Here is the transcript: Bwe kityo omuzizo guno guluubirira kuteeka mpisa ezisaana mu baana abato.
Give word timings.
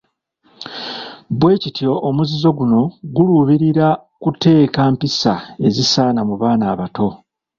Bwe 1.39 1.53
kityo 1.61 1.91
omuzizo 2.09 2.49
guno 2.57 2.81
guluubirira 3.15 3.87
kuteeka 4.21 4.81
mpisa 4.93 5.33
ezisaana 5.67 6.21
mu 6.29 6.35
baana 6.41 6.65
abato. 6.73 7.07